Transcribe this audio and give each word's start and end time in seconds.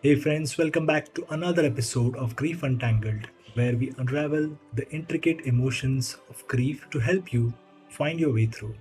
Hey, 0.00 0.14
friends, 0.14 0.56
welcome 0.56 0.86
back 0.86 1.12
to 1.14 1.26
another 1.30 1.64
episode 1.64 2.14
of 2.14 2.36
Grief 2.36 2.62
Untangled, 2.62 3.26
where 3.54 3.76
we 3.76 3.92
unravel 3.98 4.56
the 4.74 4.88
intricate 4.90 5.40
emotions 5.40 6.18
of 6.30 6.46
grief 6.46 6.86
to 6.90 7.00
help 7.00 7.32
you 7.32 7.52
find 7.88 8.20
your 8.20 8.32
way 8.32 8.46
through. 8.46 8.76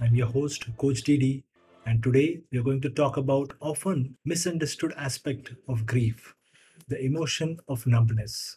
I'm 0.00 0.14
your 0.14 0.28
host, 0.28 0.64
Coach 0.78 1.02
Didi, 1.02 1.44
and 1.84 2.02
today 2.02 2.40
we 2.50 2.58
are 2.58 2.62
going 2.62 2.80
to 2.80 2.88
talk 2.88 3.18
about 3.18 3.52
often 3.60 4.16
misunderstood 4.24 4.94
aspect 4.96 5.52
of 5.68 5.84
grief, 5.84 6.34
the 6.88 6.98
emotion 7.04 7.58
of 7.68 7.86
numbness. 7.86 8.56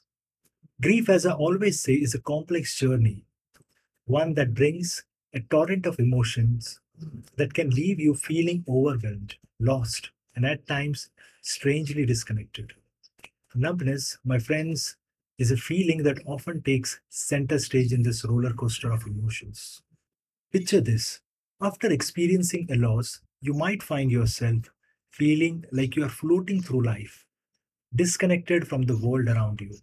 Grief, 0.81 1.09
as 1.09 1.25
I 1.25 1.33
always 1.33 1.81
say, 1.81 1.95
is 1.95 2.15
a 2.15 2.21
complex 2.21 2.79
journey, 2.79 3.25
one 4.05 4.35
that 4.35 4.53
brings 4.53 5.03
a 5.33 5.41
torrent 5.41 5.85
of 5.85 5.99
emotions 5.99 6.79
that 7.35 7.53
can 7.53 7.71
leave 7.71 7.99
you 7.99 8.13
feeling 8.13 8.63
overwhelmed, 8.69 9.35
lost, 9.59 10.11
and 10.35 10.45
at 10.45 10.67
times 10.67 11.09
strangely 11.41 12.05
disconnected. 12.05 12.73
Numbness, 13.55 14.17
my 14.23 14.39
friends, 14.39 14.97
is 15.37 15.51
a 15.51 15.57
feeling 15.57 16.03
that 16.03 16.21
often 16.25 16.61
takes 16.61 16.99
center 17.09 17.59
stage 17.59 17.91
in 17.93 18.03
this 18.03 18.23
roller 18.25 18.53
coaster 18.53 18.91
of 18.91 19.05
emotions. 19.07 19.81
Picture 20.51 20.81
this 20.81 21.21
after 21.61 21.91
experiencing 21.91 22.67
a 22.71 22.75
loss, 22.75 23.21
you 23.41 23.53
might 23.53 23.83
find 23.83 24.11
yourself 24.11 24.71
feeling 25.11 25.65
like 25.71 25.95
you 25.95 26.03
are 26.03 26.09
floating 26.09 26.61
through 26.61 26.83
life, 26.83 27.25
disconnected 27.95 28.67
from 28.67 28.83
the 28.83 28.97
world 28.97 29.27
around 29.29 29.61
you. 29.61 29.75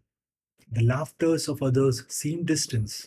The 0.73 0.83
laughters 0.83 1.49
of 1.49 1.63
others 1.63 2.05
seem 2.09 2.45
distant, 2.45 3.07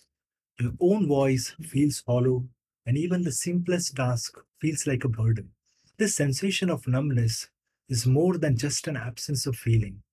your 0.60 0.74
own 0.80 1.08
voice 1.08 1.56
feels 1.62 2.04
hollow, 2.08 2.48
and 2.86 2.98
even 2.98 3.24
the 3.24 3.32
simplest 3.32 3.96
task 3.96 4.38
feels 4.62 4.88
like 4.88 5.04
a 5.04 5.10
burden. 5.10 5.52
This 5.98 6.16
sensation 6.16 6.70
of 6.70 6.88
numbness 6.88 7.50
is 7.90 8.06
more 8.08 8.38
than 8.38 8.56
just 8.58 8.88
an 8.88 8.96
absence 8.96 9.46
of 9.46 9.58
feeling. 9.58 10.04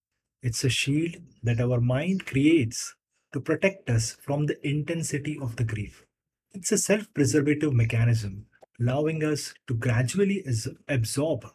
It's 0.43 0.65
a 0.65 0.69
shield 0.69 1.17
that 1.45 1.61
our 1.61 1.81
mind 1.81 2.27
creates 2.27 2.97
to 3.33 3.41
protect 3.41 3.89
us 3.89 4.13
from 4.13 4.47
the 4.47 4.59
intensity 4.67 5.39
of 5.39 5.55
the 5.57 5.65
grief. 5.65 6.05
It's 6.53 6.73
a 6.73 6.79
self 6.79 7.13
preservative 7.15 7.73
mechanism, 7.73 8.47
allowing 8.81 9.23
us 9.23 9.55
to 9.69 9.75
gradually 9.75 10.45
absorb 10.89 11.47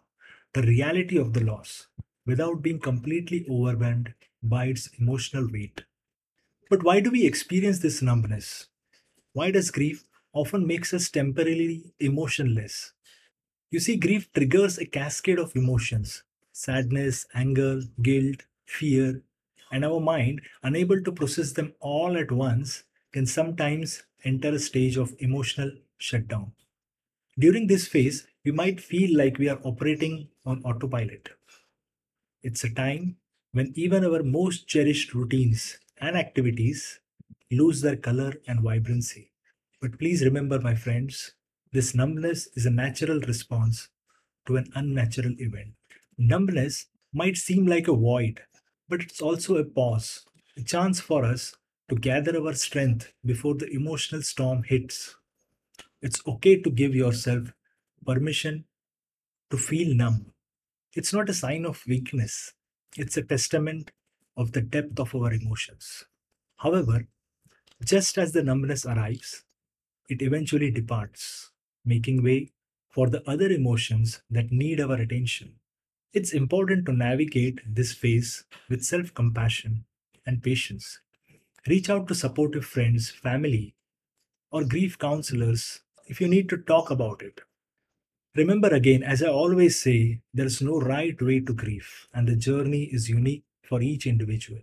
the 0.53 0.61
reality 0.61 1.17
of 1.17 1.33
the 1.33 1.43
loss 1.43 1.87
without 2.25 2.61
being 2.61 2.79
completely 2.79 3.45
overwhelmed 3.49 4.13
by 4.41 4.67
its 4.67 4.87
emotional 4.99 5.49
weight. 5.51 5.83
But 6.69 6.83
why 6.83 7.01
do 7.01 7.11
we 7.11 7.25
experience 7.25 7.79
this 7.79 8.01
numbness? 8.01 8.67
Why 9.33 9.51
does 9.51 9.71
grief 9.71 10.07
often 10.33 10.67
makes 10.67 10.93
us 10.93 11.09
temporarily 11.09 11.93
emotionless? 11.99 12.93
You 13.71 13.79
see, 13.79 13.95
grief 13.95 14.29
triggers 14.33 14.77
a 14.77 14.85
cascade 14.85 15.39
of 15.39 15.55
emotions 15.55 16.23
sadness, 16.51 17.25
anger, 17.33 17.81
guilt, 18.01 18.45
fear, 18.65 19.21
and 19.71 19.85
our 19.85 20.01
mind, 20.01 20.41
unable 20.63 21.01
to 21.01 21.11
process 21.13 21.53
them 21.53 21.73
all 21.79 22.17
at 22.17 22.29
once, 22.31 22.83
can 23.13 23.25
sometimes 23.25 24.03
enter 24.25 24.49
a 24.49 24.59
stage 24.59 24.97
of 24.97 25.15
emotional 25.19 25.71
shutdown. 25.97 26.51
During 27.39 27.67
this 27.67 27.87
phase, 27.87 28.27
we 28.45 28.51
might 28.51 28.81
feel 28.81 29.17
like 29.17 29.37
we 29.39 29.49
are 29.49 29.61
operating 29.63 30.29
on 30.45 30.63
autopilot. 30.63 31.29
It's 32.41 32.63
a 32.63 32.69
time 32.73 33.17
when 33.51 33.73
even 33.75 34.03
our 34.03 34.23
most 34.23 34.67
cherished 34.67 35.13
routines 35.13 35.77
and 35.99 36.15
activities 36.17 36.99
lose 37.51 37.81
their 37.81 37.95
color 37.95 38.33
and 38.47 38.61
vibrancy. 38.61 39.31
But 39.79 39.99
please 39.99 40.23
remember, 40.23 40.59
my 40.59 40.73
friends, 40.73 41.33
this 41.71 41.95
numbness 41.95 42.47
is 42.55 42.65
a 42.65 42.71
natural 42.71 43.19
response 43.21 43.89
to 44.47 44.57
an 44.57 44.71
unnatural 44.75 45.33
event. 45.39 45.73
Numbness 46.17 46.87
might 47.13 47.37
seem 47.37 47.65
like 47.67 47.87
a 47.87 47.95
void, 47.95 48.41
but 48.89 49.01
it's 49.01 49.21
also 49.21 49.57
a 49.57 49.65
pause, 49.65 50.25
a 50.57 50.63
chance 50.63 50.99
for 50.99 51.23
us 51.25 51.55
to 51.89 51.95
gather 51.95 52.37
our 52.41 52.53
strength 52.53 53.13
before 53.25 53.55
the 53.55 53.69
emotional 53.69 54.21
storm 54.21 54.63
hits. 54.63 55.15
It's 56.01 56.21
okay 56.27 56.61
to 56.61 56.71
give 56.71 56.95
yourself 56.95 57.53
permission 58.05 58.65
to 59.51 59.57
feel 59.57 59.95
numb. 59.95 60.33
It's 60.95 61.13
not 61.13 61.29
a 61.29 61.33
sign 61.33 61.65
of 61.65 61.85
weakness, 61.87 62.53
it's 62.97 63.17
a 63.17 63.23
testament 63.23 63.91
of 64.37 64.53
the 64.53 64.61
depth 64.61 64.99
of 64.99 65.15
our 65.15 65.33
emotions. 65.33 66.05
However, 66.57 67.07
just 67.83 68.17
as 68.17 68.33
the 68.33 68.43
numbness 68.43 68.85
arrives, 68.85 69.45
it 70.09 70.21
eventually 70.21 70.71
departs, 70.71 71.51
making 71.87 72.23
way 72.23 72.51
for 72.89 73.09
the 73.09 73.27
other 73.29 73.49
emotions 73.49 74.21
that 74.29 74.51
need 74.51 74.81
our 74.81 74.95
attention. 74.95 75.55
It's 76.13 76.33
important 76.33 76.85
to 76.87 76.93
navigate 76.93 77.61
this 77.65 77.93
phase 77.93 78.45
with 78.69 78.83
self 78.85 79.13
compassion 79.13 79.85
and 80.25 80.43
patience. 80.43 80.99
Reach 81.67 81.89
out 81.89 82.07
to 82.09 82.15
supportive 82.15 82.65
friends, 82.65 83.11
family, 83.11 83.75
or 84.51 84.65
grief 84.65 84.97
counselors 84.99 85.81
if 86.07 86.21
you 86.21 86.27
need 86.27 86.49
to 86.49 86.57
talk 86.57 86.91
about 86.91 87.21
it. 87.21 87.41
Remember 88.35 88.69
again, 88.69 89.03
as 89.03 89.21
I 89.21 89.27
always 89.27 89.81
say, 89.81 90.21
there's 90.33 90.61
no 90.61 90.79
right 90.79 91.21
way 91.21 91.41
to 91.41 91.53
grief, 91.53 92.07
and 92.13 92.25
the 92.27 92.37
journey 92.37 92.83
is 92.85 93.09
unique 93.09 93.43
for 93.63 93.81
each 93.81 94.07
individual. 94.07 94.61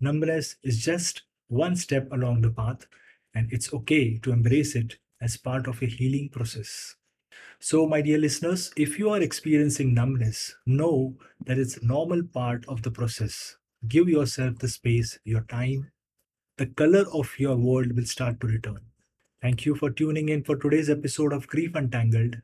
Numbness 0.00 0.56
is 0.62 0.84
just 0.84 1.22
one 1.48 1.76
step 1.76 2.12
along 2.12 2.42
the 2.42 2.50
path, 2.50 2.86
and 3.34 3.50
it's 3.50 3.72
okay 3.72 4.18
to 4.18 4.30
embrace 4.32 4.74
it 4.74 4.98
as 5.22 5.36
part 5.36 5.66
of 5.68 5.80
a 5.80 5.86
healing 5.86 6.28
process. 6.28 6.96
So, 7.60 7.86
my 7.86 8.02
dear 8.02 8.18
listeners, 8.18 8.72
if 8.76 8.98
you 8.98 9.08
are 9.10 9.22
experiencing 9.22 9.94
numbness, 9.94 10.54
know 10.66 11.14
that 11.46 11.58
it's 11.58 11.76
a 11.76 11.86
normal 11.86 12.22
part 12.24 12.64
of 12.68 12.82
the 12.82 12.90
process. 12.90 13.56
Give 13.88 14.08
yourself 14.08 14.58
the 14.58 14.68
space, 14.68 15.18
your 15.24 15.42
time. 15.42 15.90
The 16.58 16.66
color 16.66 17.04
of 17.12 17.32
your 17.38 17.56
world 17.56 17.92
will 17.92 18.04
start 18.04 18.40
to 18.40 18.48
return. 18.48 18.80
Thank 19.40 19.64
you 19.64 19.74
for 19.74 19.90
tuning 19.90 20.28
in 20.28 20.44
for 20.44 20.56
today's 20.56 20.90
episode 20.90 21.32
of 21.32 21.48
Grief 21.48 21.74
Untangled. 21.74 22.36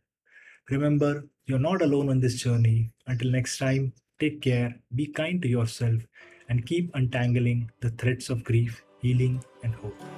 Remember, 0.71 1.25
you're 1.47 1.59
not 1.59 1.83
alone 1.83 2.09
on 2.09 2.21
this 2.21 2.35
journey. 2.43 2.91
Until 3.07 3.31
next 3.31 3.59
time, 3.59 3.93
take 4.19 4.41
care, 4.41 4.75
be 4.95 5.07
kind 5.07 5.41
to 5.43 5.49
yourself, 5.49 6.03
and 6.49 6.67
keep 6.67 6.91
untangling 6.95 7.71
the 7.81 7.91
threads 7.91 8.31
of 8.31 8.45
grief, 8.45 8.83
healing, 9.01 9.45
and 9.63 9.75
hope. 9.75 10.18